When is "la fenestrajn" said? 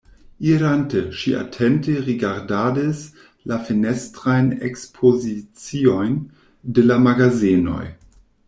3.51-4.51